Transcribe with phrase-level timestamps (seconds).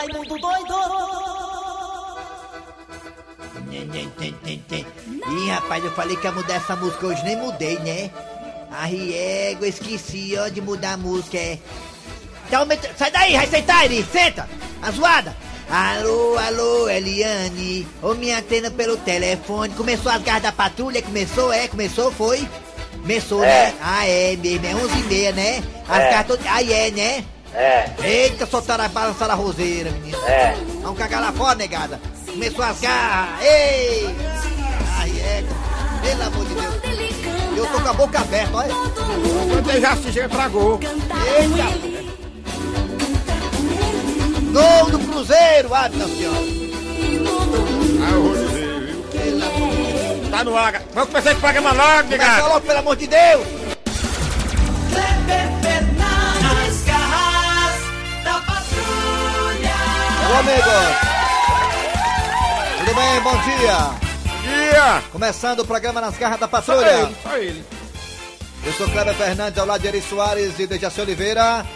[0.00, 0.74] Raimundo doido.
[5.30, 8.10] Ih, rapaz, eu falei que ia mudar essa música hoje, nem mudei, né?
[8.72, 11.58] Arriego, esqueci, ó, de mudar a música, é.
[12.50, 12.96] Tá aumentando.
[12.96, 14.48] Sai daí, vai sentar aí, senta!
[14.80, 15.36] A zoada!
[15.68, 19.74] Alô, alô, Eliane, ô minha antena pelo telefone.
[19.74, 21.02] Começou as garras da patrulha?
[21.02, 21.68] Começou, é?
[21.68, 22.48] Começou, foi?
[23.02, 23.74] Começou, né?
[23.82, 25.62] Ah, é mesmo, é 11 e meia, né?
[25.86, 26.10] As É.
[26.10, 26.46] garras todas...
[26.46, 27.24] Ah, é, né?
[27.54, 30.18] É, Eita, soltaram a balançaram a roseira, menino.
[30.26, 30.54] é.
[30.82, 32.00] Vamos cagar lá fora, negada.
[32.26, 33.42] Começou as garras.
[33.42, 34.14] Ei!
[34.98, 35.44] Ai, é.
[36.02, 36.74] Pelo amor de Deus.
[37.56, 38.72] Eu tô com a boca aberta, olha.
[38.74, 40.78] Quando já se tragou.
[40.82, 41.90] Eita!
[44.52, 45.74] Gol do Cruzeiro!
[45.74, 46.36] Ah, minha senhora.
[48.02, 49.02] Ah, eu vou dizer, viu?
[49.10, 50.30] Pelo amor de Deus.
[50.30, 50.82] Tá no ar.
[50.94, 52.48] Vamos começar esse programa logo, Começa negado.
[52.48, 53.46] logo, pelo amor de Deus.
[60.40, 60.96] Amigos.
[62.78, 63.20] Tudo bem?
[63.20, 63.90] Bom dia.
[64.42, 65.02] Dia.
[65.12, 66.90] Começando o programa Nas Garras da Só Patrulha.
[66.90, 67.64] ele, só ele.
[68.64, 71.66] Eu sou Cleber Fernandes, ao lado de Eri Soares e Dejaci Oliveira.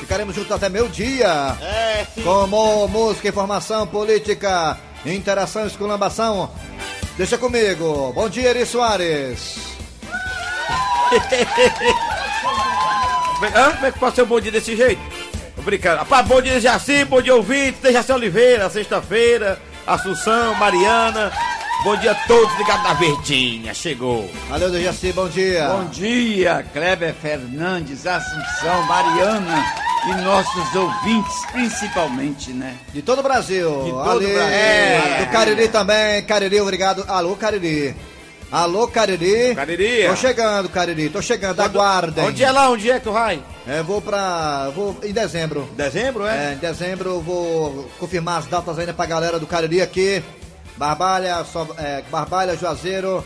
[0.00, 1.56] Ficaremos juntos até meio dia.
[1.62, 2.04] É.
[2.22, 6.50] Como música, informação, política, interação, esculambação.
[7.16, 8.12] Deixa comigo.
[8.12, 9.56] Bom dia, Eri Soares.
[13.38, 15.13] Como é que pode ser um bom dia desse jeito?
[15.64, 15.98] Obrigado.
[16.00, 21.32] Rapaz, bom dia Jaci, bom dia ouvinte, Dejaci Oliveira, sexta-feira, Assunção, Mariana.
[21.82, 24.30] Bom dia a todos ligados na Verdinha, chegou.
[24.50, 25.66] Valeu, Dejaci, bom dia.
[25.68, 29.64] Bom dia, Kleber Fernandes, Assunção, Mariana
[30.06, 32.74] e nossos ouvintes, principalmente, né?
[32.92, 33.84] De todo o Brasil.
[33.84, 34.38] De todo o Brasil.
[34.42, 36.22] é, Do Cariri também.
[36.24, 37.06] Cariri, obrigado.
[37.08, 37.96] Alô, Cariri.
[38.54, 39.52] Alô, Cariri.
[39.52, 40.06] Cariri.
[40.06, 41.10] Tô chegando, Cariri.
[41.10, 41.58] Tô chegando.
[41.58, 42.24] Aguardem.
[42.24, 42.70] Onde é lá?
[42.70, 43.42] Onde é que tu vai?
[43.66, 44.70] É, vou pra...
[44.70, 45.68] Vou em dezembro.
[45.76, 46.50] Dezembro, é?
[46.50, 50.22] É, em dezembro eu vou confirmar as datas ainda pra galera do Cariri aqui.
[50.76, 53.24] Barbalha, só, é, Barbalha, Juazeiro,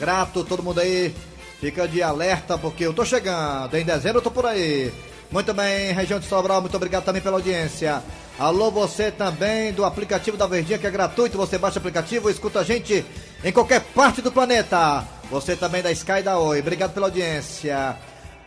[0.00, 1.14] Crato, todo mundo aí.
[1.60, 3.72] Fica de alerta porque eu tô chegando.
[3.76, 4.92] Em dezembro eu tô por aí.
[5.30, 8.02] Muito bem, região de Sobral, muito obrigado também pela audiência.
[8.38, 11.38] Alô, você também do aplicativo da Verdinha, que é gratuito.
[11.38, 13.04] Você baixa o aplicativo escuta a gente
[13.46, 15.06] em qualquer parte do planeta.
[15.30, 16.58] Você também da Sky da Oi.
[16.58, 17.96] Obrigado pela audiência.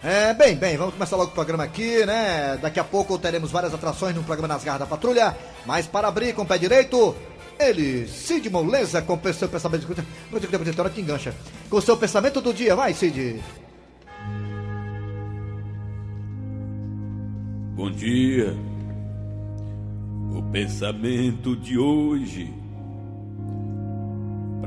[0.03, 2.57] É, bem, bem, vamos começar logo o programa aqui, né?
[2.61, 5.37] Daqui a pouco teremos várias atrações no programa Nas Garras da Patrulha.
[5.65, 7.15] Mas para abrir com o pé direito,
[7.57, 9.87] ele, Cid Moleza, com o seu pensamento.
[10.29, 11.33] Vou dizer que hora que engancha.
[11.69, 13.41] Com o seu pensamento do dia, vai, Cid.
[17.73, 18.53] Bom dia.
[20.35, 22.58] O pensamento de hoje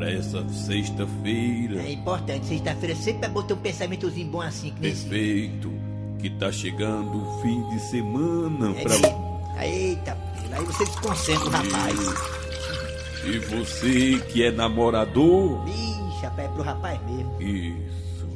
[0.02, 1.80] para essa sexta-feira.
[1.80, 4.80] É importante, sexta-feira sempre é bom ter um pensamentozinho bom assim, que.
[4.80, 5.72] Perfeito.
[6.18, 10.18] Que tá chegando o fim de semana É que- Eita,
[10.52, 11.94] aí você desconcentra o rapaz.
[13.24, 15.64] e você que é namorador.
[15.68, 17.40] Ixi, rapaz, é pro rapaz mesmo.
[17.40, 18.26] Isso.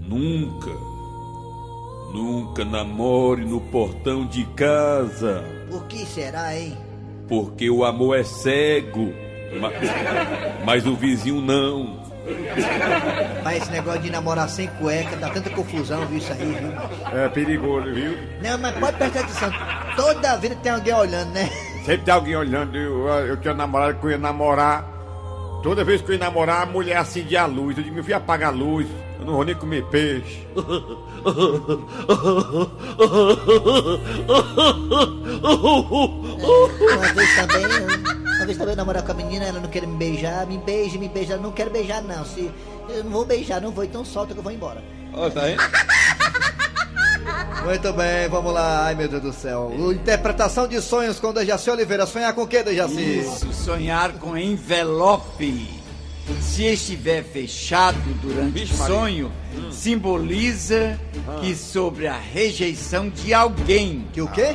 [0.00, 0.70] Nunca,
[2.12, 6.76] nunca namore no portão de casa, Por que será, hein?
[7.28, 9.12] porque o amor é cego.
[9.60, 9.70] Ma-
[10.64, 12.02] Mas o vizinho não.
[13.44, 17.18] Mas esse negócio de namorar sem cueca dá tanta confusão, viu isso aí, viu?
[17.20, 18.16] É perigoso, viu?
[18.42, 19.50] Não, mas pode prestar atenção.
[19.96, 21.48] Toda vida tem alguém olhando, né?
[21.84, 22.76] Sempre tem alguém olhando.
[22.78, 24.88] Eu, eu tinha namorado que eu ia namorar.
[25.62, 27.76] Toda vez que eu ia namorar, a mulher acendia a luz.
[27.76, 28.86] Eu digo, meu filho, apaga a luz.
[29.20, 30.46] Eu não vou nem comer peixe.
[35.74, 37.64] Uma vez também,
[38.44, 40.98] uma vez também eu namorar com a menina, ela não quer me beijar, me beija,
[40.98, 42.24] me beija, ela não quero beijar não.
[42.26, 42.50] Se
[42.90, 44.84] eu não vou beijar, não vou, então solta que eu vou embora.
[45.14, 45.56] Ó, tá aí?
[47.64, 48.84] Muito bem, vamos lá.
[48.84, 49.72] Ai meu Deus do céu.
[49.74, 52.04] O Interpretação de sonhos com Dejaci Oliveira.
[52.04, 53.20] Sonhar com o que, Dejaci?
[53.20, 55.82] Isso, sonhar com envelope.
[56.42, 59.32] Se estiver fechado durante o sonho,
[59.70, 61.00] simboliza
[61.40, 64.06] que sobre a rejeição de alguém.
[64.12, 64.54] Que o quê?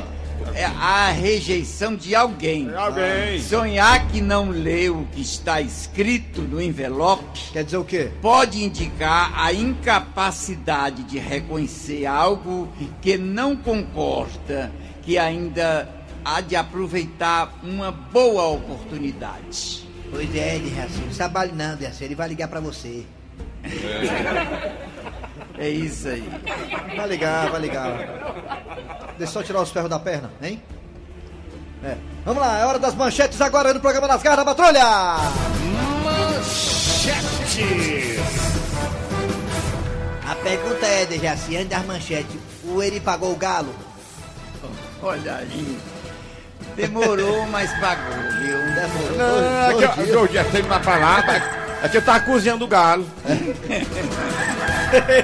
[0.54, 2.68] É a rejeição de alguém.
[2.70, 3.40] É alguém.
[3.42, 8.10] Sonhar que não leu o que está escrito no envelope Quer dizer o quê?
[8.20, 12.68] pode indicar a incapacidade de reconhecer algo
[13.00, 14.70] que não concorda,
[15.02, 15.88] que ainda
[16.24, 19.88] há de aproveitar uma boa oportunidade.
[20.10, 21.00] Pois é, Dejaci.
[21.00, 22.04] Não trabalhe não, Dejaci.
[22.04, 23.04] Ele vai ligar pra você.
[25.58, 26.24] É isso aí.
[26.96, 28.59] Vai ligar, vai ligar.
[29.20, 30.62] Deixa eu só tirar os ferros da perna, hein?
[31.84, 31.94] É.
[32.24, 34.82] Vamos lá, é hora das manchetes agora no programa Nas Garras da Patrulha!
[40.26, 43.74] A pergunta é, Dejaci, antes das manchetes, o Eri pagou o galo?
[45.02, 45.78] Olha aí.
[46.76, 48.56] Demorou, mas pagou, viu?
[48.74, 49.18] Demorou.
[49.18, 50.12] Não, é dois- que dois eu, dias.
[50.16, 51.60] dois dias sem uma palavra.
[51.82, 53.06] É que eu tava cozinhando o galo.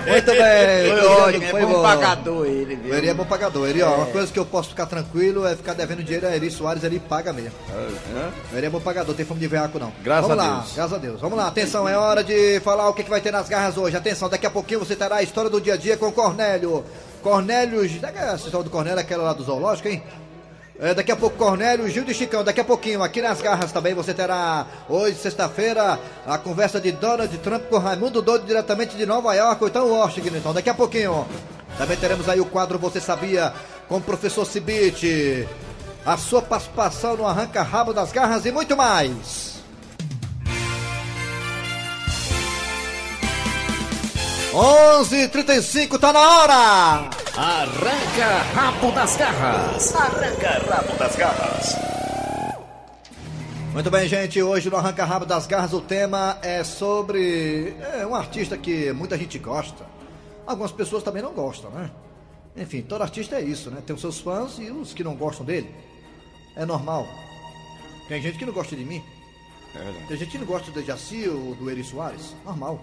[0.07, 0.91] Muito bem.
[0.91, 1.83] Foi ótimo, é foi bom bom.
[1.83, 2.95] pagador ele, viu?
[2.95, 3.69] Ele é bom pagador.
[3.69, 6.51] Ele, ó, uma coisa que eu posso ficar tranquilo é ficar devendo dinheiro a Eri
[6.51, 7.53] Soares, ele paga mesmo.
[8.53, 9.93] Ele é bom pagador, tem fome de veaco não.
[10.03, 10.73] Graças Vamos a lá, Deus.
[10.75, 11.21] graças a Deus.
[11.21, 13.97] Vamos lá, atenção, é hora de falar o que, que vai ter nas garras hoje.
[13.97, 16.85] Atenção, daqui a pouquinho você terá a história do dia a dia com Cornélio.
[17.23, 20.03] Cornélio, essa história do Cornélio é aquela lá do zoológico, hein?
[20.79, 23.95] É, daqui a pouco Cornélio, Gil de Chicão, daqui a pouquinho aqui nas garras também
[23.95, 29.33] você terá hoje, sexta-feira, a conversa de Donald Trump com Raimundo Doido diretamente de Nova
[29.35, 31.27] York, ou então Washington, então daqui a pouquinho.
[31.79, 33.55] Também teremos aí o quadro Você Sabia
[33.89, 35.49] com o professor Cibite,
[36.05, 39.57] a sua participação no arranca-rabo das garras e muito mais.
[44.53, 45.55] Onze trinta
[45.99, 47.26] tá na hora!
[47.37, 49.95] Arranca rabo das garras.
[49.95, 51.77] Arranca rabo das garras.
[53.75, 54.43] Muito bem, gente.
[54.43, 59.19] Hoje no Arranca Rabo das Garras o tema é sobre é, um artista que muita
[59.19, 59.85] gente gosta.
[60.47, 61.91] Algumas pessoas também não gostam, né?
[62.57, 63.83] Enfim, todo artista é isso, né?
[63.85, 65.71] Tem os seus fãs e os que não gostam dele.
[66.57, 67.07] É normal.
[68.09, 69.05] Tem gente que não gosta de mim.
[70.09, 72.35] Tem gente que não gosta do Jaci ou do Eri Soares.
[72.47, 72.81] Normal.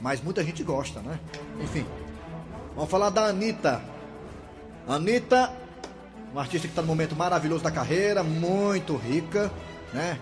[0.00, 1.20] Mas muita gente gosta, né?
[1.62, 1.86] Enfim.
[2.74, 3.80] Vamos falar da Anitta.
[4.88, 5.52] Anitta,
[6.32, 9.50] uma artista que está num momento maravilhoso da carreira, muito rica,
[9.92, 10.18] né?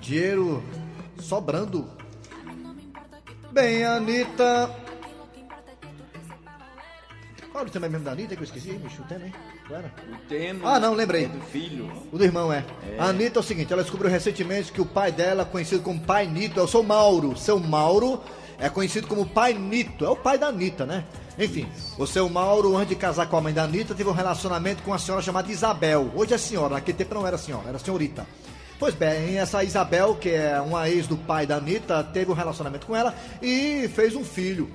[0.00, 0.62] Dinheiro
[1.18, 1.86] sobrando.
[3.50, 4.70] Bem, a Anitta.
[7.50, 8.72] Qual é o tema mesmo da Anitta que eu esqueci?
[8.72, 9.32] Bicho, o tema, hein?
[9.70, 9.92] Era?
[10.12, 11.24] O tema Ah, não, lembrei.
[11.24, 11.90] é do filho.
[12.12, 12.64] O do irmão, é.
[12.98, 16.26] A Anitta é o seguinte, ela descobriu recentemente que o pai dela, conhecido como Pai
[16.26, 17.36] Nito, é o seu Mauro.
[17.36, 18.20] Seu Mauro
[18.58, 21.04] é conhecido como Pai Nito, é o pai da Anitta, né?
[21.38, 21.68] Enfim,
[21.98, 24.90] o seu Mauro, antes de casar com a mãe da Anitta, teve um relacionamento com
[24.90, 26.10] uma senhora chamada Isabel.
[26.14, 28.26] Hoje é senhora, naquele tempo não era senhora, era senhorita.
[28.78, 32.86] Pois bem, essa Isabel, que é uma ex do pai da Anitta, teve um relacionamento
[32.86, 34.70] com ela e fez um filho.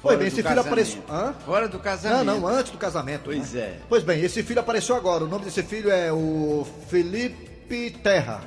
[0.00, 1.02] Pois bem, esse filho apareceu.
[1.10, 1.34] Hã?
[1.44, 2.24] Fora do casamento.
[2.24, 3.24] Não, não, antes do casamento.
[3.24, 3.60] Pois né?
[3.60, 3.78] é.
[3.88, 5.24] Pois bem, esse filho apareceu agora.
[5.24, 8.40] O nome desse filho é o Felipe Terra.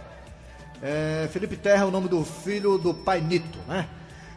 [0.81, 3.88] É, Felipe Terra é o nome do filho do pai Nito, né?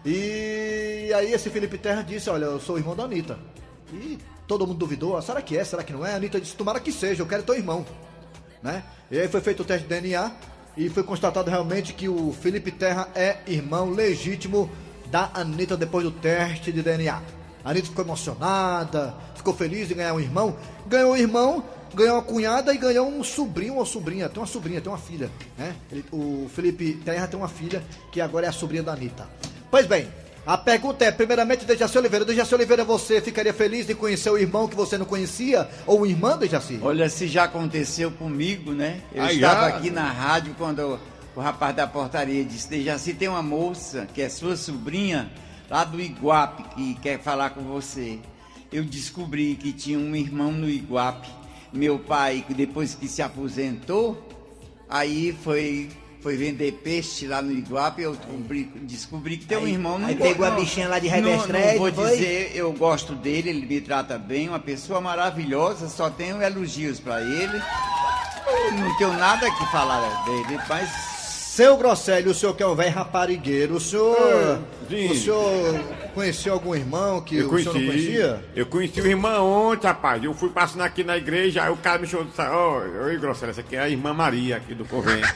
[0.04, 3.38] E aí esse Felipe Terra disse, olha, eu sou irmão da Anitta.
[3.92, 6.12] E todo mundo duvidou, ah, será que é, será que não é?
[6.12, 7.84] A Anitta disse, tomara que seja, eu quero teu irmão.
[8.62, 8.82] Né?
[9.10, 10.30] E aí foi feito o teste de DNA
[10.76, 14.70] e foi constatado realmente que o Felipe Terra é irmão legítimo
[15.10, 17.22] da Anitta depois do teste de DNA.
[17.64, 20.56] A Anitta ficou emocionada, ficou feliz de ganhar um irmão.
[20.86, 21.64] Ganhou um irmão,
[21.94, 24.28] ganhou uma cunhada e ganhou um sobrinho ou sobrinha.
[24.28, 25.30] Tem uma sobrinha, tem uma filha.
[25.56, 25.74] Né?
[25.90, 29.26] Ele- o Felipe Terra tem uma filha que agora é a sobrinha da Anitta.
[29.74, 30.06] Pois bem,
[30.46, 32.24] a pergunta é, primeiramente, Dejaci Oliveira.
[32.24, 35.68] Dejaci Oliveira, você ficaria feliz de conhecer o irmão que você não conhecia?
[35.84, 36.78] Ou irmã, Dejaci?
[36.80, 39.00] Olha, se já aconteceu comigo, né?
[39.12, 39.76] Eu Ah, estava já?
[39.76, 40.96] aqui na rádio quando
[41.34, 45.28] o rapaz da portaria disse: Dejaci, tem uma moça que é sua sobrinha
[45.68, 48.20] lá do Iguape que quer falar com você.
[48.72, 51.28] Eu descobri que tinha um irmão no Iguape.
[51.72, 54.24] Meu pai, depois que se aposentou,
[54.88, 55.90] aí foi.
[56.24, 60.06] Foi vender peixe lá no Iguape, eu descobri, descobri que tem um Aí- irmão no
[60.06, 62.10] aí pegou a Não, bichinha lá de não- Revestrez, Não vou não foi?
[62.16, 67.20] dizer, eu gosto dele, ele me trata bem, uma pessoa maravilhosa, só tenho elogios pra
[67.20, 67.62] ele.
[68.78, 72.94] Não tenho nada que falar dele, mas Seu Grosselio, o senhor que é um velho
[72.94, 74.60] raparigueiro, o senhor.
[74.88, 75.10] sim.
[75.10, 75.84] o senhor
[76.14, 78.44] conheceu algum irmão que Eu o senhor não conheci, conhecia?
[78.54, 80.22] eu conheci o irmão ontem, rapaz.
[80.22, 83.18] Eu fui passando aqui na igreja, aí o cara me chamou e disse: Ó, oi,
[83.18, 85.26] Grosselio, essa aqui é a irmã Maria aqui do convento.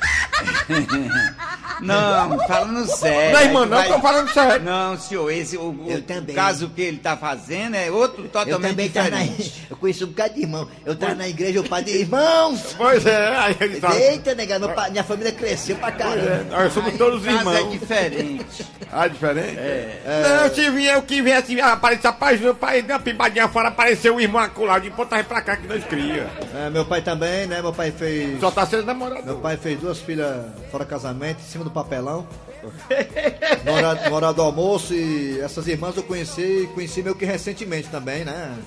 [1.81, 3.33] não, falando sério.
[3.33, 4.65] Não é irmã, não, vai- tô falando sério.
[4.65, 8.71] Não, senhor, esse o, o- Eu caso que ele tá fazendo é outro Eu totalmente
[8.71, 9.19] também tava na...
[9.23, 9.67] diferente.
[9.71, 10.69] Eu conheci um bocado de irmão.
[10.85, 12.75] Eu tava na igreja, o padre, irmãos!
[12.77, 13.97] Pois é, aí ele fala.
[14.01, 16.45] Eita, nega, meu pa- minha família cresceu pra caramba.
[16.51, 17.71] Nós somos Aí todos é irmãos.
[17.73, 18.67] diferente.
[18.91, 19.57] Ah, diferente?
[19.59, 20.23] É.
[20.43, 23.69] Não, se vier o que vier, se aparecer, rapaz, meu pai deu uma pimbadinha fora,
[23.69, 26.29] apareceu o irmão acolado, de botar pra cá que nós cria.
[26.55, 27.63] É, meu pai também, né?
[27.63, 28.39] Meu pai fez.
[28.41, 29.25] Só tá sendo namorado.
[29.25, 32.27] Meu pai fez duas filhas fora casamento, em cima do papelão.
[33.65, 37.89] Na hora, na hora do almoço e essas irmãs eu conheci, conheci meio que recentemente
[37.89, 38.59] também, né?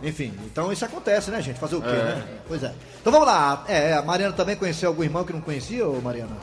[0.00, 1.58] Enfim, então isso acontece, né, gente?
[1.58, 2.24] Fazer o quê, né?
[2.46, 2.72] Pois é.
[3.00, 3.64] Então vamos lá.
[3.66, 6.36] É, a Mariana também conheceu algum irmão que não conhecia, ô Mariana?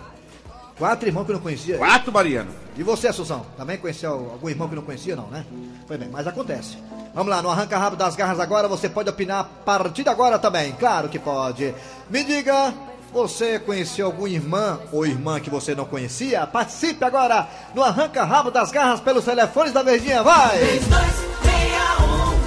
[0.77, 1.77] Quatro irmãos que não conhecia.
[1.77, 2.51] Quatro, Mariano.
[2.77, 3.45] E você, Suzão?
[3.57, 5.43] Também conheceu algum irmão que não conhecia, não, né?
[5.87, 6.77] Foi bem, mas acontece.
[7.15, 10.37] Vamos lá, no Arranca Rabo das Garras agora, você pode opinar a partir de agora
[10.37, 10.73] também.
[10.73, 11.73] Claro que pode.
[12.11, 12.71] Me diga,
[13.11, 16.45] você conheceu algum irmã ou irmã que você não conhecia?
[16.45, 20.59] Participe agora no Arranca Rabo das Garras pelos telefones da Verdinha, vai!
[20.59, 22.37] 3261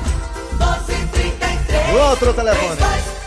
[0.53, 2.77] 1233 Outro telefone.
[2.77, 3.20] 3261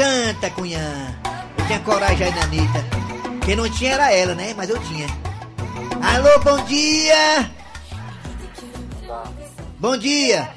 [0.00, 1.14] canta, cunhã.
[1.58, 2.84] Eu tinha coragem aí na Anitta.
[3.44, 4.54] Quem não tinha era ela, né?
[4.56, 5.06] Mas eu tinha.
[6.02, 7.50] Alô, bom dia!
[9.78, 10.48] Bom dia!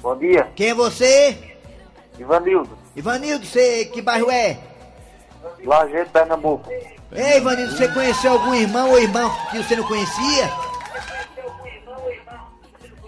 [0.00, 1.56] Bom dia, Quem é você?
[2.16, 4.56] Ivanildo, Ivanildo, você que bairro é?
[5.64, 6.70] Lajeado, Pernambuco.
[7.10, 10.50] Ei, Ivanildo, você conheceu algum irmão ou irmão que você não conhecia?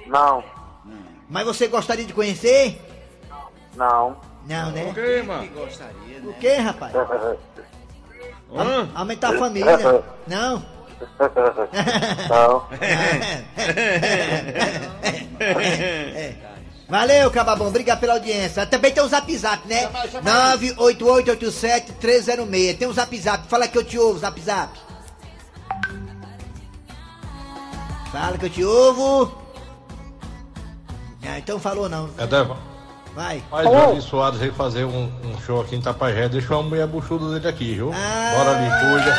[0.09, 0.43] Não,
[1.28, 2.81] Mas você gostaria de conhecer?
[3.76, 4.27] não.
[4.49, 4.87] Não, né?
[4.88, 5.47] Ok, mano.
[6.25, 6.95] O que, rapaz?
[8.55, 8.88] Hã?
[8.95, 9.76] Aumentar a família?
[10.26, 10.64] Não?
[10.67, 10.78] não.
[15.40, 16.35] É.
[16.88, 17.69] Valeu, Cababom.
[17.69, 18.67] Obrigado pela audiência.
[18.67, 19.88] Também tem o Zap Zap, né?
[22.00, 22.76] 98887-306.
[22.78, 23.47] Tem o Zap Zap.
[23.47, 24.76] Fala que eu te ouvo, Zap Zap.
[28.11, 29.33] Fala que eu te ouvo.
[31.23, 32.11] Ah, então falou não.
[32.19, 32.57] É, Deva.
[33.18, 33.42] Vai.
[33.50, 36.28] Mas o Jorge Soares veio fazer um, um show aqui em Tapajé.
[36.28, 37.90] Deixou a mulher buchuda dele aqui, viu?
[37.92, 38.32] Ah.
[38.37, 39.12] Bora ali, cuida.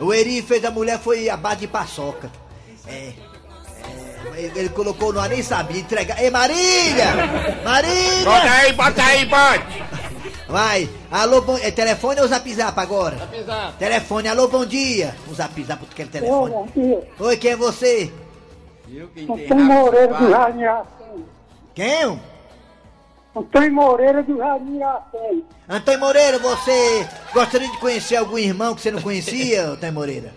[0.00, 2.28] O Eri fez a mulher foi a base de paçoca.
[2.88, 3.12] É.
[4.34, 6.20] É, ele- colocou no ar, nem sabia entregar.
[6.20, 7.12] Ei, Marília!
[7.14, 8.52] Bota Marília!
[8.52, 9.84] aí, bota aí, bote!
[10.48, 10.90] Vai.
[11.12, 11.56] Alô, bom...
[11.58, 13.18] É telefone ou zap zap agora?
[13.18, 13.72] Zap zap.
[13.78, 15.14] Telefone, alô, bom dia.
[15.30, 16.54] O zap zap, tu quer telefone?
[17.20, 18.12] Oi, quem é você?
[18.92, 20.95] Eu que Antônio Moreira do Iracema.
[21.76, 22.18] Quem?
[23.36, 25.42] Antônio Moreira do Jardim Iracema.
[25.68, 30.32] Antônio Moreira, você gostaria de conhecer algum irmão que você não conhecia, Antônio Moreira?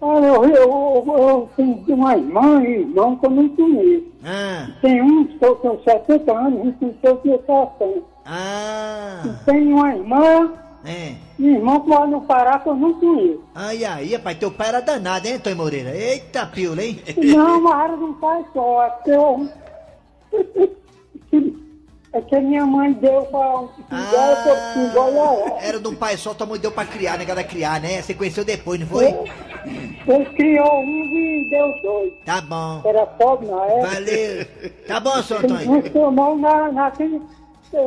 [0.00, 4.06] Olha, eu, eu, eu, tenho uma irmã e irmão que eu não conheço.
[4.24, 8.02] Ah, Tem um que eu tenho 70 anos e tem que eu tinha 60.
[8.24, 10.54] ah, Tem uma irmã
[10.86, 11.12] é.
[11.38, 13.44] e irmão que mora no Pará que eu não conheço.
[13.54, 15.94] Ai, ai, rapaz, teu pai era danado, hein, Antônio Moreira?
[15.94, 17.02] Eita, pila, hein?
[17.18, 18.82] Não, mas era de um pai só.
[18.82, 19.46] É que eu...
[22.12, 25.62] É que a minha mãe deu pra um igual, Ah, igual a ela.
[25.62, 27.24] era de um pai só, tua mãe deu pra criar, né?
[27.24, 28.02] Cada criar, né?
[28.02, 29.04] Você conheceu depois, não foi?
[30.08, 32.12] Ele criou um e deu dois.
[32.26, 32.82] Tá bom.
[32.84, 33.86] Era pobre na época.
[33.94, 34.46] Valeu.
[34.88, 35.82] Tá bom, seu Ele Antônio.
[35.82, 37.22] transformou na, naquele,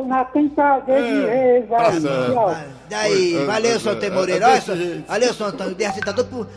[0.06, 1.64] naquele cadeia de reis
[2.88, 4.48] Daí, valeu, seu Antônio Moreira.
[4.48, 4.72] Olha, só,
[5.06, 5.74] valeu, seu Antônio.
[5.74, 6.00] Deve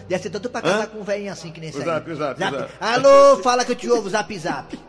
[0.08, 1.86] deve ser todo pra casar com um velhinho assim que nem esse aí.
[1.86, 2.66] Zap, zap, zap.
[2.80, 4.80] Alô, fala que eu te ouvo, zap zap.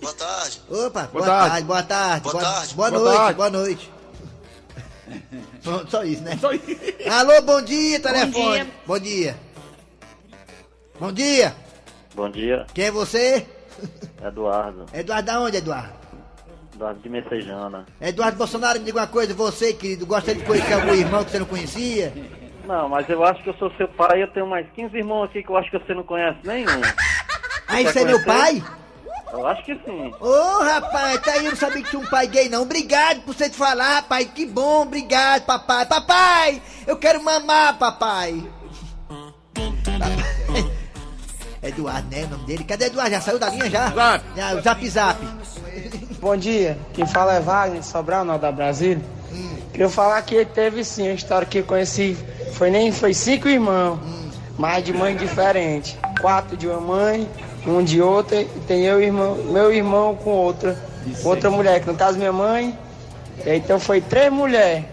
[0.00, 0.60] Boa tarde.
[0.70, 1.48] Opa, boa, tarde.
[1.50, 1.64] tarde.
[1.66, 2.22] boa tarde.
[2.30, 2.74] Boa tarde.
[2.74, 3.34] Boa, Boa noite, tarde.
[3.36, 3.92] boa noite.
[5.62, 6.36] Pronto, Só isso, né?
[6.40, 6.66] Só isso.
[7.10, 8.32] Alô, bom dia, telefone.
[8.32, 8.66] dia.
[8.86, 9.36] Bom dia.
[10.98, 11.54] Bom dia.
[12.14, 13.46] Bom dia, Quem é você?
[14.24, 14.86] Eduardo.
[14.94, 15.92] Eduardo, da onde, Eduardo?
[16.74, 17.84] Eduardo de Messejana.
[18.00, 21.38] Eduardo Bolsonaro, me diga uma coisa, você, querido, gostaria de conhecer algum irmão que você
[21.38, 22.12] não conhecia?
[22.66, 25.42] Não, mas eu acho que eu sou seu pai eu tenho mais 15 irmãos aqui
[25.42, 26.80] que eu acho que você não conhece nenhum.
[27.68, 28.62] Ah, isso Quer é meu pai?
[29.38, 30.14] Eu acho que sim.
[30.18, 32.62] Ô, rapaz, tá aí, eu não sabia que tinha um pai gay, não.
[32.62, 34.28] Obrigado por você te falar, rapaz.
[34.34, 35.86] Que bom, obrigado, papai.
[35.86, 38.42] Papai, eu quero mamar, papai.
[39.54, 40.66] Papai.
[41.62, 42.64] Eduardo, né, o nome dele?
[42.64, 43.10] Cadê Eduardo?
[43.10, 43.90] Já saiu da linha, já?
[43.90, 44.24] Zap.
[44.36, 45.20] Já, o zap zap.
[46.20, 49.04] Bom dia, quem fala é Wagner Sobral, não da Brasília.
[49.72, 52.16] Queria falar que teve sim, a história que eu conheci
[52.54, 53.98] foi nem foi cinco irmãos,
[54.56, 55.98] mas de mãe diferente.
[56.18, 57.28] Quatro de uma mãe,
[57.66, 60.80] um de outra, e tem eu irmão, meu irmão com outra,
[61.22, 62.76] com outra mulher, que no caso minha mãe.
[63.44, 64.84] Então foi três mulheres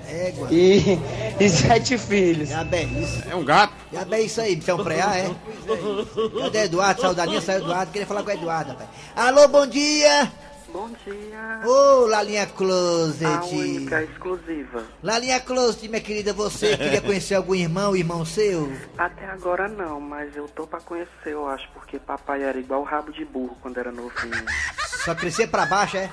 [0.51, 0.99] e,
[1.39, 2.49] e sete filhos.
[2.49, 3.23] Isso.
[3.29, 3.73] É um gato.
[3.91, 5.31] Já bem isso aí, é um preá, é?
[6.43, 7.01] Cadê Eduardo?
[7.01, 7.91] Saiu da linha, saiu Eduardo.
[7.91, 8.89] Queria falar com o Eduardo, rapaz.
[9.15, 10.29] Alô, bom dia.
[10.73, 13.29] Bom dia, Ô, Lalinha Closet.
[14.11, 14.83] exclusiva.
[15.03, 18.73] Lalinha Closet, minha querida, você queria conhecer algum irmão, irmão seu?
[18.97, 23.11] Até agora não, mas eu tô pra conhecer, eu acho, porque papai era igual rabo
[23.11, 24.33] de burro quando era novinho.
[25.05, 26.09] Só crescer pra baixo, é?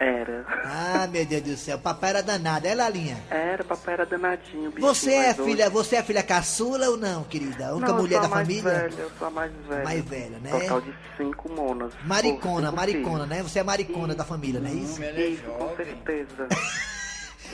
[0.00, 0.44] Era.
[0.64, 3.16] Ah, meu Deus do céu, papai era danado, é Lalinha?
[3.30, 4.86] Era, papai era danadinho, bicho.
[4.86, 7.68] Você é mas hoje- filha, você é filha caçula ou não, querida?
[7.68, 8.62] A única Não, eu mulher da família?
[8.62, 9.82] Velha, eu sou a mais velha.
[9.84, 10.50] Mais velha, né?
[10.50, 11.92] Total de cinco monas.
[12.04, 13.28] Maricona, Cinco maricona, filhos.
[13.28, 13.42] né?
[13.42, 15.02] Você é maricona da família, não é isso?
[15.02, 16.46] Isso, com certeza.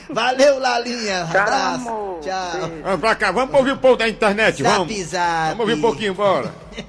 [0.09, 1.27] Valeu, Lalinha.
[1.31, 1.89] Tchau, Abraço.
[1.89, 2.19] amor.
[2.19, 2.69] Tchau.
[2.83, 4.93] Vamos pra cá, vamos ouvir o povo da internet, Zap, vamos.
[5.03, 5.47] zap.
[5.49, 6.53] Vamos ouvir um pouquinho, bora.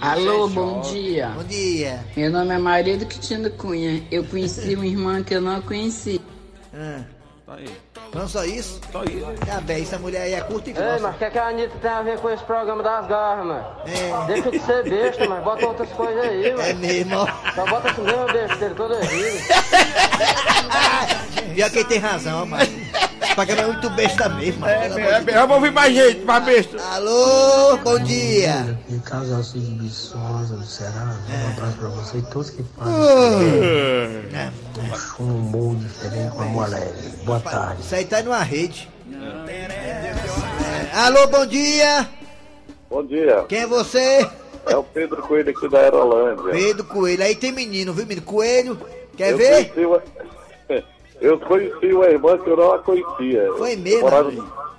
[0.00, 1.28] Alô, bom dia.
[1.28, 2.04] Bom dia.
[2.16, 4.02] Meu nome é Maria do Quintino Cunha.
[4.10, 6.20] Eu conheci uma irmã que eu não conheci.
[6.74, 7.02] Ah,
[7.46, 7.68] Tá aí.
[8.14, 8.80] não só isso?
[8.90, 9.26] Só isso.
[9.46, 10.98] Tá bem, essa mulher aí é curta e Ei, grossa.
[11.00, 13.66] mas o que, que a Anitta tem a ver com esse programa das garras, mano?
[13.86, 16.78] É, Deixa de ser besta, mas bota outras coisas aí, é mano.
[16.80, 17.26] mesmo, ó.
[17.54, 19.38] Só bota essa mesma besteira toda vida.
[21.54, 22.48] Pior que ele tem razão.
[22.60, 22.83] Esse
[23.34, 24.66] programa é muito besta mesmo.
[24.66, 26.76] É, é, é, vamos ouvir mais gente, mais besta.
[26.92, 28.78] Alô, bom dia.
[28.88, 32.84] Em casa, Alcides Bissosa do Ceará, um abraço pra você e todos que Ah.
[34.90, 37.08] fazem um humor diferente com amor alegre.
[37.24, 37.82] Boa tarde.
[37.82, 38.88] Isso aí tá numa rede.
[39.12, 42.08] É, Alô, bom dia.
[42.88, 43.44] Bom dia.
[43.48, 44.28] Quem é você?
[44.66, 46.52] É o Pedro Coelho aqui da Aerolândia.
[46.52, 47.22] Pedro Coelho.
[47.22, 48.24] Aí tem menino, viu, menino?
[48.24, 48.78] Coelho.
[49.16, 49.72] Quer eu ver?
[49.86, 50.02] Uma...
[51.20, 53.48] Eu conheci uma irmã que eu não a conhecia.
[53.56, 54.32] Foi mesmo, Eu morava,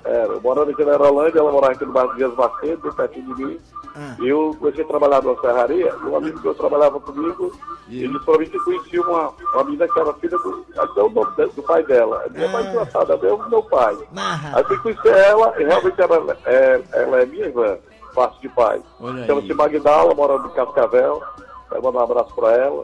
[0.04, 3.46] é, eu morava aqui na Aerolândia, ela morava aqui no bairro Dias Macedo, pertinho de
[3.46, 3.60] mim.
[3.96, 4.16] Ah.
[4.20, 7.52] E eu comecei a trabalhar numa serraria, e um amigo que eu trabalhava comigo,
[7.90, 11.10] ele disse pra mim que conhecia uma, uma menina que era filha do, até o
[11.10, 12.26] nome do pai dela.
[12.32, 12.52] Minha Ah.
[12.52, 13.98] mãe engraçada mesmo, meu pai.
[14.12, 14.58] Marra.
[14.58, 17.78] Aí fui conhecer ela, e realmente ela é, ela é minha irmã,
[18.14, 18.82] parte de pai.
[19.26, 21.24] Chama-se Magdala, mora no Cascavel.
[21.70, 22.84] Quero mandar um abraço pra ela.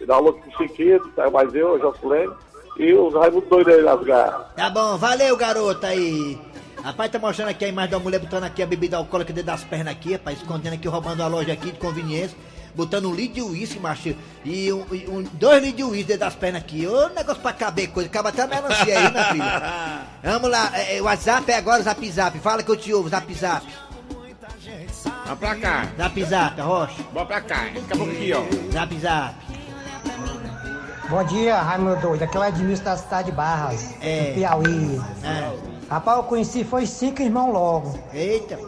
[0.00, 2.30] E dá um alô pro Chiquito, tá mais eu, o Jocelyn.
[2.78, 4.46] E os Raimundo doidos aí nas garras.
[4.54, 6.38] Tá bom, valeu, garoto aí.
[6.82, 9.64] Rapaz, tá mostrando aqui a imagem da mulher botando aqui a bebida alcoólica dentro das
[9.64, 12.36] pernas aqui, rapaz, escondendo aqui, roubando a loja aqui de conveniência,
[12.74, 16.36] botando um litro de uísque, macho, e um, um- dois litros de uísque dentro das
[16.36, 16.86] pernas aqui.
[16.86, 20.02] Ô, negócio pra caber coisa, acaba até a melancia aí, minha filha.
[20.22, 23.34] Vamos lá, é, é, WhatsApp é agora, zap zap, fala que eu te ouvo, zap
[23.34, 23.66] zap.
[25.24, 25.88] Vamos pra cá.
[25.98, 27.02] Zap zap, Rocha.
[27.12, 27.66] Bora pra cá.
[27.84, 28.72] Acabou aqui, ó.
[28.72, 29.34] Zap zap.
[31.08, 32.22] Bom dia, Raimundo doido.
[32.22, 34.32] Aqui é o Edmilson da cidade de Barras, É.
[34.34, 35.00] Piauí.
[35.24, 35.50] É.
[35.90, 37.98] Rapaz, eu conheci foi cinco irmãos logo.
[38.12, 38.58] Eita.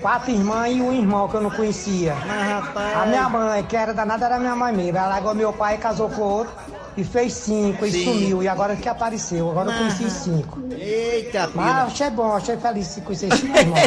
[0.00, 2.14] Quatro irmãs e um irmão que eu não conhecia.
[2.26, 2.96] Mas, rapaz.
[2.98, 4.96] A minha mãe, que era danada, era minha mãe mesmo.
[4.96, 6.52] Ela largou meu pai, casou com outro
[6.96, 8.04] e fez cinco e Sim.
[8.04, 8.42] sumiu.
[8.42, 9.50] E agora que apareceu.
[9.50, 10.62] Agora eu conheci cinco.
[10.78, 13.78] Eita, Mas achei bom, achei feliz de conhecer cinco irmãos.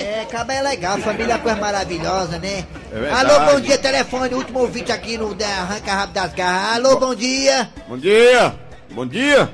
[0.00, 2.64] É, acaba é legal, família é uma coisa maravilhosa, né?
[2.92, 3.10] É.
[3.10, 6.76] Alô, bom dia, telefone, último ouvinte aqui no da Arranca Rápido das Garras.
[6.76, 7.70] Alô, bom dia.
[7.86, 8.54] Bom dia.
[8.90, 9.50] Bom dia.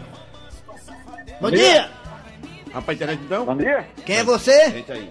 [1.41, 1.91] Bom dia.
[2.73, 3.45] Rapaz, internet então?
[3.45, 3.87] Bom dia.
[4.05, 4.73] Quem é você?
[4.75, 5.11] Eita aí.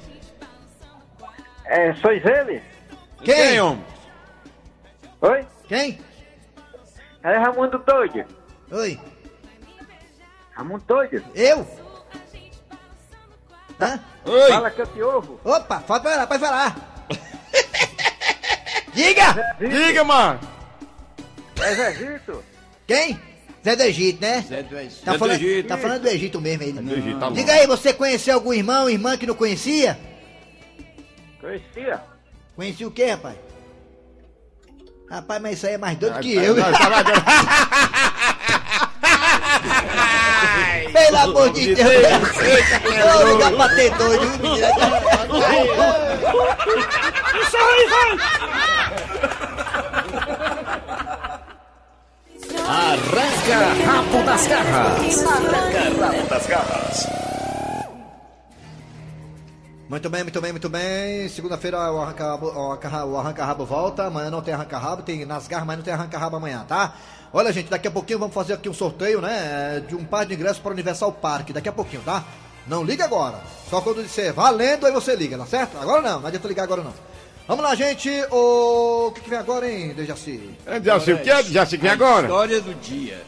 [1.65, 2.61] É, sois ele?
[3.23, 3.35] Quem?
[3.35, 3.83] Quem, homem?
[5.21, 5.45] Oi?
[5.67, 5.99] Quem?
[7.23, 8.25] É Ramundo Doido.
[8.71, 8.99] Oi.
[10.51, 11.23] Ramundo Doido.
[11.36, 11.67] Eu?
[13.82, 13.99] Hã?
[14.25, 14.49] Oi.
[14.49, 15.39] Fala que eu te ouvo.
[15.43, 16.75] Opa, pode falar, pode falar.
[18.93, 19.55] Diga!
[19.60, 20.39] Diga, mano.
[21.62, 22.43] É Zezito.
[22.88, 23.19] Quem?
[23.63, 24.41] Zé do Egito, né?
[24.41, 25.03] Zé do Egito.
[25.03, 25.67] Tá, Zé do falando, Egito.
[25.67, 26.71] tá falando do Egito mesmo, ele.
[26.82, 29.99] do Egito, tá Diga aí, você conheceu algum irmão, irmã que não conhecia?
[31.41, 32.01] Conhecia?
[32.55, 33.36] Conhecia o quê, rapaz?
[35.10, 36.56] Rapaz, mas isso aí é mais doido Ah, que tá- eu.
[40.93, 41.89] Pelo amor de Deus!
[41.89, 44.67] Ô, lugar pra ter doido, viu, menina?
[47.41, 48.17] Isso aí, vai!
[52.67, 55.26] Arranca rabo das garras.
[55.28, 57.08] Arranca rabo das garras.
[59.89, 61.28] Muito bem, muito bem, muito bem.
[61.30, 64.04] Segunda-feira o arranca-rabo o arranca- o arranca-rabo volta.
[64.04, 66.93] Amanhã não tem arranca-rabo, tem nas garras, mas não tem arranca-rabo amanhã, tá?
[67.34, 69.84] Olha, gente, daqui a pouquinho vamos fazer aqui um sorteio, né?
[69.88, 71.49] De um par de ingressos para o Universal Park.
[71.49, 72.23] Daqui a pouquinho, tá?
[72.67, 73.39] Não liga agora.
[73.67, 75.75] Só quando disser valendo, aí você liga, tá certo?
[75.80, 76.93] Agora não, não adianta ligar agora não.
[77.47, 78.10] Vamos lá, gente.
[78.30, 80.52] O, o que, que vem agora, hein, Dejaci?
[80.67, 82.28] É, Jaci, o que é, Jaci, que vem agora?
[82.28, 83.23] História do dia.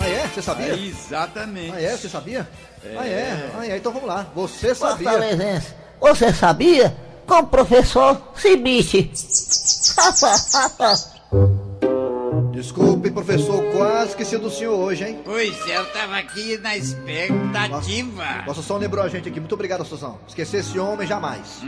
[0.00, 0.26] Ah, é?
[0.26, 0.74] Você sabia?
[0.74, 1.72] Exatamente.
[1.74, 1.96] Ah, é?
[1.96, 2.48] Você sabia?
[2.84, 2.96] É.
[2.98, 3.50] Ah, é?
[3.58, 3.76] Ah, é?
[3.76, 4.26] Então vamos lá.
[4.34, 5.10] Você sabia?
[6.00, 6.96] Você sabia?
[7.26, 9.10] Com o professor Cibite.
[12.60, 15.20] Desculpe, professor, quase esqueci do senhor hoje, hein?
[15.24, 18.44] Pois é, eu tava aqui na expectativa.
[18.46, 19.40] Nossa, São lembrou a gente aqui.
[19.40, 20.18] Muito obrigado, Suzão.
[20.28, 21.62] Esquecer esse homem jamais.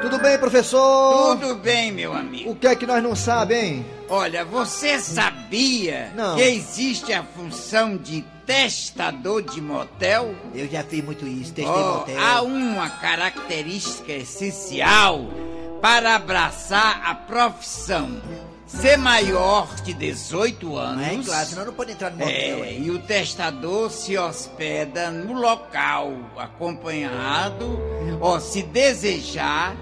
[0.00, 1.36] Tudo bem, professor?
[1.36, 2.50] Tudo bem, meu amigo.
[2.50, 3.86] O que é que nós não sabemos, hein?
[4.08, 6.36] Olha, você sabia Não.
[6.36, 10.34] que existe a função de testador de motel?
[10.54, 12.16] Eu já fiz muito isso, testei Oh, motel.
[12.20, 15.26] há uma característica essencial
[15.82, 18.20] para abraçar a profissão.
[18.66, 21.06] Ser maior de 18 anos.
[21.06, 22.64] É, claro, senão não pode entrar no motel.
[22.64, 27.78] É, e o testador se hospeda no local, acompanhado,
[28.20, 29.76] ó, se desejar,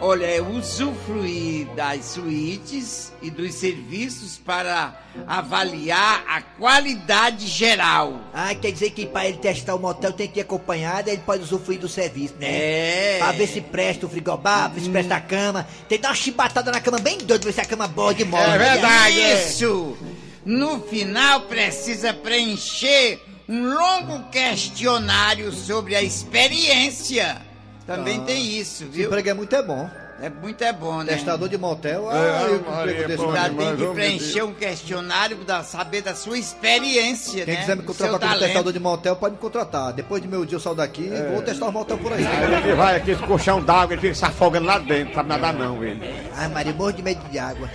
[0.00, 8.20] olha, é usufruir das suítes e dos serviços para avaliar a qualidade geral.
[8.32, 11.42] Ah, quer dizer que pra ele testar o motel tem que ir acompanhado, ele pode
[11.42, 12.48] usufruir do serviço, né?
[12.48, 13.18] É.
[13.18, 15.66] Pra ver se presta o frigobar, ver se presta a cama.
[15.88, 18.14] Tem que dar uma chibatada na cama bem doida, ver se a cama é boa
[18.14, 18.56] de mola.
[19.34, 19.96] Isso!
[20.44, 27.49] No final precisa preencher um longo questionário sobre a experiência.
[27.96, 29.06] Também Ah, tem isso, Esse viu?
[29.06, 29.90] emprego é muito é bom.
[30.22, 31.14] É muito é bom, né?
[31.14, 32.12] Testador de motel.
[32.12, 33.56] É, Ah, eu Maria, emprego desse Já mesmo.
[33.58, 37.60] tem que ô, preencher um questionário para saber da sua experiência, Quem né?
[37.62, 38.44] quiser me contratar como talento.
[38.46, 39.92] testador de motel, pode me contratar.
[39.94, 42.26] Depois de meu dia eu saio daqui e vou testar os motel por aí.
[42.26, 45.28] Aí ele vai aqui, esse colchão d'água, ele fica se afogando lá dentro, não sabe
[45.30, 46.14] nadar não, ele.
[46.36, 47.68] Ai, Maria, morro de medo de água.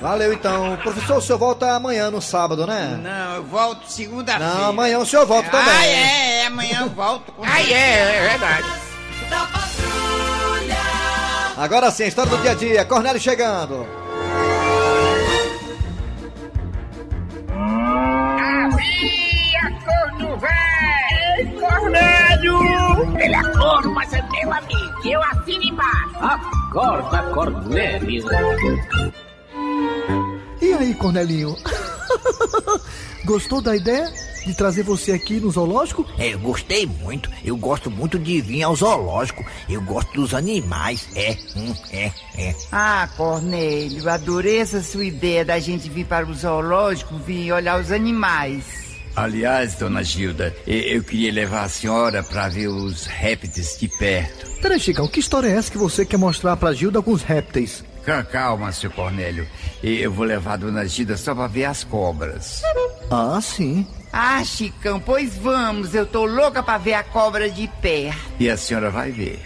[0.00, 0.76] Valeu então.
[0.78, 2.98] Professor, o senhor volta amanhã no sábado, né?
[3.00, 4.54] Não, eu volto segunda-feira.
[4.54, 5.68] Não, amanhã o senhor volta também.
[5.72, 7.32] Ah, é, é, amanhã eu volto.
[7.42, 8.89] Ah, é, é verdade.
[9.30, 10.76] Da patrulha.
[11.56, 12.84] Agora sim, história do dia a dia.
[12.84, 13.86] Cornélio chegando.
[18.70, 21.60] Havia corno velho!
[21.60, 23.18] Cornélio!
[23.18, 24.90] Ele é corno, mas é meu amigo.
[25.04, 26.16] Eu assino embaixo.
[26.20, 28.24] Acorda, Cornélio.
[30.60, 31.56] E aí, Cornelinho?
[33.24, 34.10] Gostou da ideia
[34.46, 36.06] de trazer você aqui no zoológico?
[36.18, 37.30] É, eu gostei muito.
[37.44, 39.44] Eu gosto muito de vir ao zoológico.
[39.68, 41.08] Eu gosto dos animais.
[41.14, 42.54] É, hum, é, é.
[42.72, 47.92] Ah, Cornélio, adorei essa sua ideia da gente vir para o zoológico, vir olhar os
[47.92, 48.90] animais.
[49.16, 54.46] Aliás, dona Gilda, eu queria levar a senhora para ver os répteis de perto.
[54.62, 57.82] Peraí, Chicão, que história é essa que você quer mostrar pra Gilda alguns répteis?
[58.04, 59.46] Ca- Calma, seu Cornélio.
[59.82, 62.62] E Eu vou levar a dona Gilda só para ver as cobras.
[63.10, 63.86] Ah, sim.
[64.12, 68.18] Ah, Chicão, pois vamos, eu tô louca pra ver a cobra de perto.
[68.40, 69.40] E a senhora vai ver.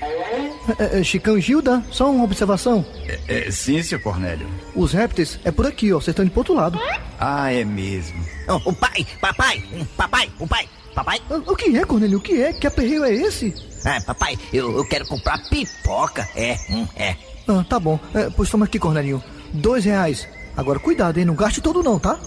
[0.79, 2.85] É, é, Chicão e Gilda, só uma observação.
[3.07, 4.47] É, é, sim, seu Cornélio.
[4.75, 5.97] Os répteis é por aqui, ó.
[6.01, 6.81] Vocês estão indo pro outro lado.
[7.21, 8.25] Ah, é mesmo.
[8.65, 9.63] O pai, papai,
[9.99, 11.21] papai, o pai, papai.
[11.29, 12.17] O, o que é, Cornélio?
[12.19, 12.53] O que é?
[12.55, 13.55] Que aperreio é esse?
[13.85, 16.27] Ah, papai, eu, eu quero comprar pipoca.
[16.35, 17.15] É, hum, é.
[17.47, 17.99] Ah, tá bom.
[18.15, 19.23] É, pois toma aqui, Cornelinho.
[19.53, 20.27] Dois reais.
[20.57, 21.25] Agora cuidado, hein?
[21.25, 22.19] Não gaste todo não, tá?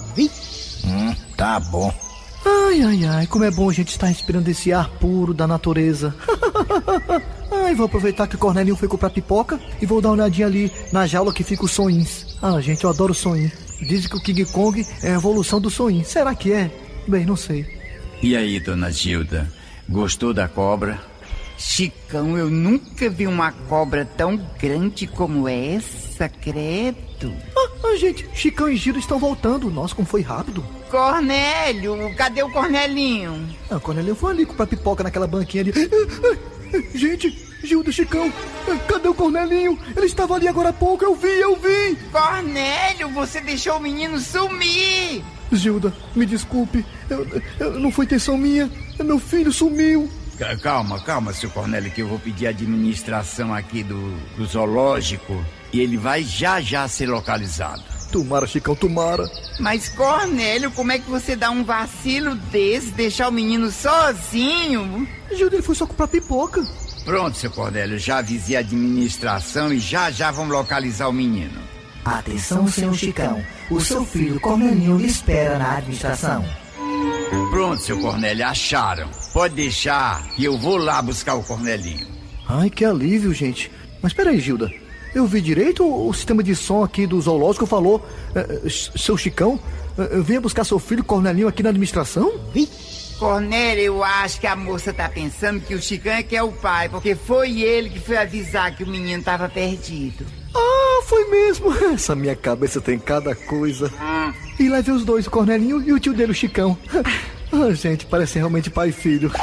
[0.85, 1.93] Hum, tá bom.
[2.45, 6.15] Ai, ai, ai, como é bom a gente estar respirando esse ar puro da natureza.
[7.51, 10.71] ai, vou aproveitar que o Cornelinho foi comprar pipoca e vou dar uma olhadinha ali
[10.91, 12.37] na jaula que fica os soins.
[12.41, 13.51] Ah, gente, eu adoro soin.
[13.81, 16.03] Dizem que o King Kong é a evolução do soin.
[16.03, 16.71] Será que é?
[17.07, 17.65] Bem, não sei.
[18.21, 19.51] E aí, dona Gilda,
[19.87, 20.99] gostou da cobra?
[21.57, 27.33] Chicão, eu nunca vi uma cobra tão grande como essa, credo.
[27.57, 29.69] Ah, ah, gente, Chicão e Gilda estão voltando.
[29.71, 30.63] Nossa, como foi rápido.
[30.91, 33.49] Cornélio, cadê o Cornelinho?
[33.71, 35.73] Ah, Cornelinho foi ali comprar pipoca naquela banquinha ali.
[35.75, 36.37] Ah, ah,
[36.75, 37.29] ah, Gente,
[37.63, 38.31] Gilda, Chicão,
[38.87, 39.79] cadê o Cornelinho?
[39.95, 41.95] Ele estava ali agora há pouco, eu vi, eu vi.
[42.11, 45.23] Cornélio, você deixou o menino sumir.
[45.51, 47.25] Gilda, me desculpe, eu,
[47.59, 48.69] eu- não foi intenção minha.
[49.03, 50.07] Meu filho sumiu.
[50.37, 55.43] Ca- Calma, calma, seu Cornélio, que eu vou pedir a administração aqui do, do zoológico
[55.73, 57.83] e ele vai já já ser localizado.
[58.11, 59.29] Tomara, Chicão, tomara.
[59.59, 65.07] Mas, Cornélio, como é que você dá um vacilo desse, deixar o menino sozinho?
[65.35, 66.65] Gilda, ele foi só comprar pipoca.
[67.03, 71.59] Pronto, seu Cornélio, já avisei a administração e já já vamos localizar o menino.
[72.05, 73.43] Atenção, senhor Chicão.
[73.69, 76.45] O seu filho Cornelinho lhe espera na administração.
[77.49, 79.09] Pronto, seu Cornélio, acharam.
[79.33, 82.07] Pode deixar que eu vou lá buscar o Cornelinho.
[82.47, 83.71] Ai, que alívio, gente.
[84.01, 84.71] Mas peraí, Gilda.
[85.15, 88.05] Eu vi direito o sistema de som aqui do zoológico falou.
[88.35, 89.59] eh, eh, seu Chicão,
[89.97, 92.39] eh, venha buscar seu filho Cornelinho aqui na administração?
[93.17, 96.51] Cornélio, eu acho que a moça tá pensando que o Chicão é que é o
[96.51, 100.25] pai, porque foi ele que foi avisar que o menino tava perdido.
[100.53, 101.73] Ah, foi mesmo.
[101.93, 103.91] Essa minha cabeça tem cada coisa.
[104.59, 106.77] E lá vem os dois, o Cornelinho e o tio dele, o Chicão.
[107.51, 109.31] Ah, gente, parece realmente pai e filho.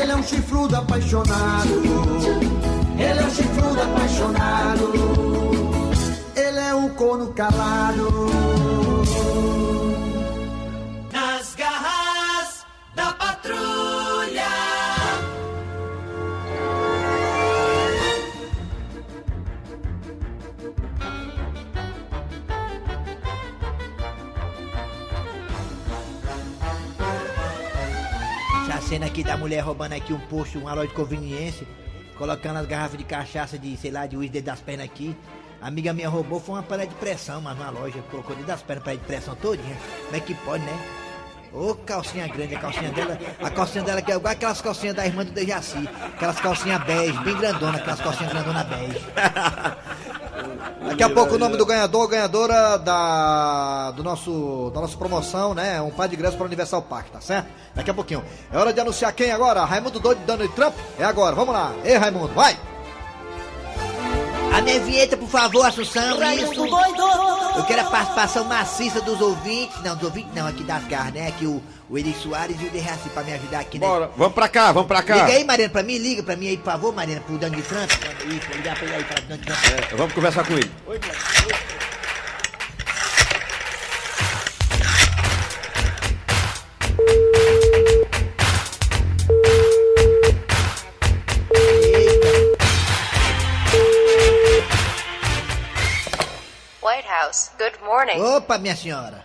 [0.00, 1.82] Ele é um chifrudo apaixonado.
[2.98, 4.92] Ele é um chifrudo apaixonado.
[6.36, 8.43] Ele é um corno calado.
[29.14, 31.64] Aqui da mulher roubando aqui um posto, uma loja de conveniência,
[32.18, 35.16] colocando as garrafas de cachaça de, sei lá, de uísque dentro das pernas aqui.
[35.62, 38.60] A amiga minha roubou, foi uma panela de pressão, mas na loja, colocou dentro das
[38.62, 39.76] pernas, panela de pressão todinha.
[40.06, 40.78] Como é que pode, né?
[41.52, 45.06] Ô calcinha grande, a calcinha dela, a calcinha dela que é igual aquelas calcinhas da
[45.06, 48.98] irmã do Dejaci, aquelas calcinhas bege, bem grandona, aquelas calcinhas grandona bege.
[50.94, 55.82] Daqui a pouco o nome do ganhador, ganhadora da do nosso da nossa promoção, né?
[55.82, 57.48] Um par de ingressos para o Universal Park, tá certo?
[57.74, 58.22] Daqui a pouquinho.
[58.52, 59.64] É hora de anunciar quem agora?
[59.64, 60.74] Raimundo Doido de Donald Trump?
[60.96, 61.72] É agora, vamos lá.
[61.84, 62.56] Ei, Raimundo, vai!
[64.54, 66.64] A minha vinheta, por favor, Assunção, isso.
[67.56, 69.80] Eu quero a participação maciça dos ouvintes.
[69.82, 71.26] Não, dos ouvintes não, aqui das garras, né?
[71.26, 73.86] Aqui o, o Eri Soares e o Derraci pra me ajudar aqui, né?
[73.86, 75.16] Bora, vamos pra cá, vamos pra cá.
[75.16, 77.90] Liga aí, Mariana, pra mim, liga pra mim aí, por favor, Mariana, pro Donald Trump.
[77.90, 79.92] Isso, ligar pra ele aí, pra Donald Trump.
[79.92, 80.70] É, vamos conversar com ele.
[80.86, 81.83] Oi, White
[98.04, 98.20] morning.
[98.20, 99.24] Opa, minha senhora.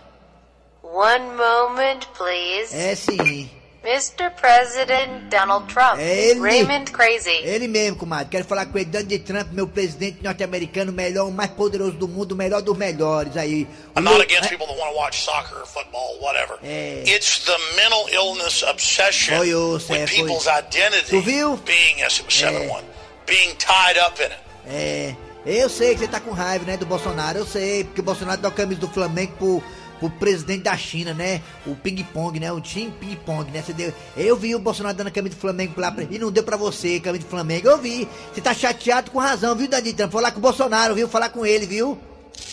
[0.82, 2.74] One moment, please.
[2.74, 3.50] É sim.
[3.82, 4.30] Mr.
[4.38, 5.98] President Donald Trump.
[5.98, 6.40] É ele.
[6.40, 7.30] Raymond Crazy.
[7.30, 8.28] Ele mesmo, comadre.
[8.30, 12.32] Quero falar com ele, Donald Trump, meu presidente norte-americano, melhor, o mais poderoso do mundo,
[12.32, 13.66] o melhor dos melhores aí.
[13.96, 16.58] I'm not against é, people that want to watch soccer or football, whatever.
[16.62, 17.04] É.
[17.06, 20.06] It's the mental illness obsession Foi é, with foi.
[20.06, 21.56] people's identity Tu viu?
[21.64, 22.82] being, yes, it was 7-1,
[23.26, 24.40] being tied up in it.
[24.66, 25.14] É,
[25.46, 28.40] eu sei que você tá com raiva, né, do Bolsonaro, eu sei, porque o Bolsonaro
[28.40, 29.62] dá a camisa do Flamengo pro,
[29.98, 34.36] pro presidente da China, né, o ping-pong, né, o time ping-pong, né, você deu, eu
[34.36, 37.00] vi o Bolsonaro dando a camisa do Flamengo lá, pra, e não deu pra você
[37.00, 40.38] camisa do Flamengo, eu vi, você tá chateado com razão, viu, Danilo Trump, falar com
[40.38, 41.98] o Bolsonaro, viu, falar com ele, viu,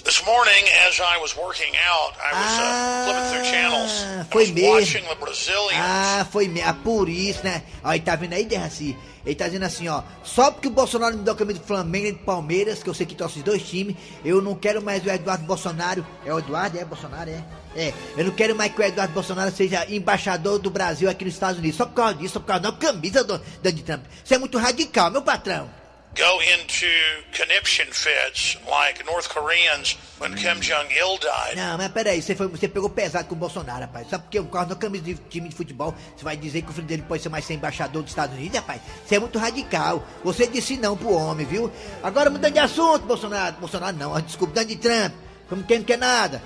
[0.03, 3.91] This morning, as I was working out, I was uh, flipping through channels.
[4.03, 4.69] I foi was mesmo.
[4.71, 5.81] watching the Brazilians.
[5.81, 6.69] Ah, foi mesmo.
[6.69, 7.63] Ah, por isso, né?
[7.85, 8.97] Ele tá vendo aí, Derraci?
[9.27, 10.03] Ele tá dizendo assim, ó.
[10.23, 12.93] Só porque o Bolsonaro me deu a camisa do Flamengo e do Palmeiras, que eu
[12.93, 16.07] sei que torce os dois times, eu não quero mais o Eduardo Bolsonaro.
[16.25, 16.79] É o Eduardo?
[16.79, 17.43] É Bolsonaro, é?
[17.75, 21.33] É, eu não quero mais que o Eduardo Bolsonaro seja embaixador do Brasil aqui nos
[21.33, 21.75] Estados Unidos.
[21.75, 24.03] Só por causa disso, só por causa da camisa do Donald Trump.
[24.23, 25.69] Você é muito radical, meu patrão.
[26.17, 26.87] Go into
[27.31, 31.55] conniption fits like North Koreans when Kim Jong Il died.
[31.55, 34.09] Não, mas peraí, você, foi, você pegou pesado com o Bolsonaro, rapaz.
[34.09, 36.73] Só porque o carro da camisa de time de futebol, você vai dizer que o
[36.73, 38.81] filho dele pode ser mais ser embaixador dos Estados Unidos, rapaz?
[39.05, 40.03] Você é muito radical.
[40.23, 41.71] Você disse não pro homem, viu?
[42.01, 43.55] Agora mudando de assunto, Bolsonaro.
[43.57, 45.13] Bolsonaro não, ó, desculpa, de Trump.
[45.47, 46.41] Como quem não quer nada.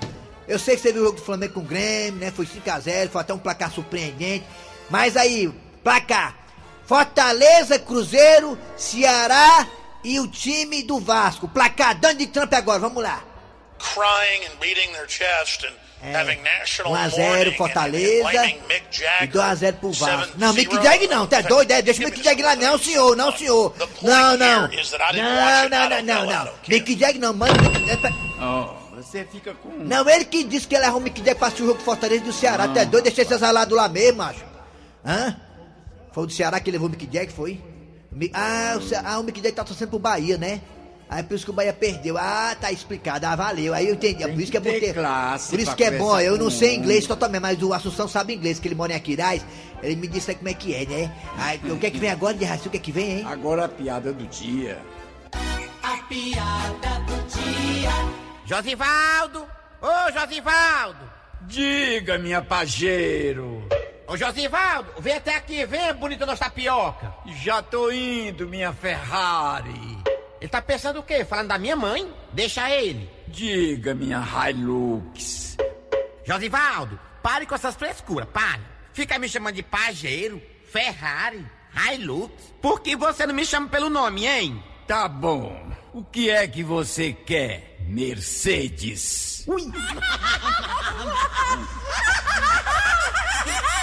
[0.46, 2.30] Eu sei que você viu o jogo do Flamengo com o Grêmio, né?
[2.30, 4.44] Foi 5x0, foi até um placar surpreendente.
[4.90, 5.50] Mas aí,
[5.82, 6.41] placar.
[6.92, 9.66] Fortaleza, Cruzeiro, Ceará
[10.04, 11.48] e o time do Vasco.
[11.48, 13.24] Placar, dando de Trump agora, vamos lá.
[13.78, 19.42] Crying and beating their chest and having national 1x0 mourning and Fortaleza Mick e Jagger.
[19.42, 20.34] 2x0 pro Vasco.
[20.36, 20.82] Não, Mick 7-0.
[20.82, 21.70] Jag não, tá doido?
[21.70, 23.74] É, deixa o Mick Jag lá, não, senhor, não, senhor.
[24.02, 24.68] Não, não.
[24.68, 26.52] Não, não, não, não, não.
[26.68, 27.54] Mick Jag não, manda.
[28.38, 29.70] Oh, você fica com.
[29.78, 31.84] Não, ele que disse que ele arruma o Mick Jag pra assistir o jogo do
[31.86, 32.64] Fortaleza e do Ceará.
[32.64, 34.44] Até doido, deixa esse azalado lá mesmo, macho.
[35.02, 35.40] Hã?
[36.12, 37.60] Foi o do Ceará que levou o Mick Jag, foi?
[38.34, 40.60] Ah, o, Ce- ah, o Mick Jag tá torcendo pro Bahia, né?
[41.08, 42.16] Aí por isso que o Bahia perdeu.
[42.16, 43.26] Ah, tá explicado.
[43.26, 43.74] Ah, valeu.
[43.74, 44.22] Aí eu entendi.
[44.26, 46.18] Por isso que é bom ter classe Por isso que é bom.
[46.18, 49.44] Eu não sei inglês totalmente, mas o Assunção sabe inglês, que ele mora em Aquiraz.
[49.82, 51.12] Ele me disse aí como é que é, né?
[51.36, 52.66] Aí, o que é que vem agora de raci?
[52.68, 53.24] O que é que vem, hein?
[53.28, 54.78] Agora a piada do dia.
[55.82, 57.90] A piada do dia.
[58.46, 59.46] Josivaldo!
[59.82, 61.00] Ô, Josivaldo!
[61.42, 63.62] Diga, minha pajeiro.
[64.06, 67.14] Ô, Josivaldo, vem até aqui, vem, bonita nossa tapioca.
[67.42, 69.98] Já tô indo, minha Ferrari.
[70.40, 71.24] Ele tá pensando o quê?
[71.24, 72.12] Falando da minha mãe?
[72.32, 73.08] Deixa ele.
[73.28, 75.56] Diga, minha Hilux.
[76.24, 78.60] Josivaldo, pare com essas frescuras, pare.
[78.92, 82.32] Fica me chamando de pajeiro, Ferrari, Hilux.
[82.60, 84.62] Por que você não me chama pelo nome, hein?
[84.86, 85.70] Tá bom.
[85.94, 89.46] O que é que você quer, Mercedes?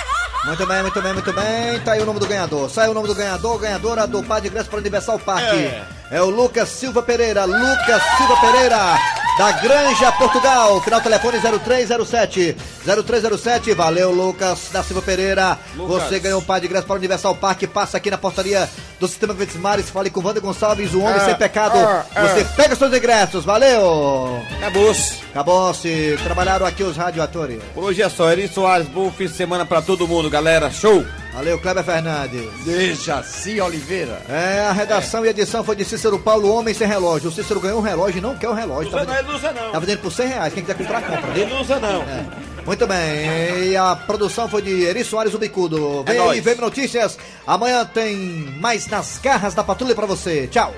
[0.49, 1.79] Muito bem, muito bem, muito bem.
[1.81, 2.67] Tá aí o nome do ganhador.
[2.71, 5.43] Sai o nome do ganhador, ganhadora do par de ingresso para o Universal Park.
[5.43, 5.83] É.
[6.09, 6.21] É.
[6.23, 7.45] o Lucas Silva Pereira.
[7.45, 8.99] Lucas Silva Pereira,
[9.39, 10.81] da Granja, Portugal.
[10.81, 12.57] Final telefone 0307.
[12.85, 13.73] 0307.
[13.73, 15.57] Valeu, Lucas da Silva Pereira.
[15.77, 16.03] Lucas.
[16.09, 17.63] Você ganhou um par de ingresso para o Universal Park.
[17.73, 19.89] Passa aqui na portaria do Sistema Verdes Mares.
[19.89, 21.77] Fale com o Wander Gonçalves, o homem Ah, sem pecado.
[21.77, 22.05] ah.
[22.21, 23.45] Você pega seus ingressos.
[23.45, 24.43] Valeu.
[24.57, 25.23] Acabou-se.
[25.31, 26.19] Acabou-se.
[26.21, 27.61] Trabalharam aqui os radioatores.
[27.73, 28.29] Por hoje é só.
[28.29, 30.69] Eri Soares, bom fim de semana pra todo mundo, galera.
[30.69, 31.05] Show!
[31.39, 32.49] Valeu, Kleber Fernandes.
[32.65, 34.21] Dejaci Oliveira.
[34.27, 37.29] É, a redação e edição foi de Cícero Paulo, homem sem relógio.
[37.29, 38.89] O Cícero ganhou um relógio e não quer o relógio.
[38.89, 39.71] Usa Tá não, ele não usa não.
[39.71, 40.53] Tá vendendo por 100 reais.
[40.53, 41.47] Quem quiser comprar, compra.
[41.47, 42.01] Não usa não.
[42.01, 42.25] É.
[42.65, 43.69] Muito bem.
[43.69, 46.03] E a produção foi de Eri Soares, o Bicudo.
[46.07, 46.43] É Vem aí, nóis.
[46.43, 47.17] vem notícias.
[47.47, 48.17] Amanhã tem
[48.59, 50.45] mais nas garras da patrulha pra você.
[50.47, 50.73] Tchau.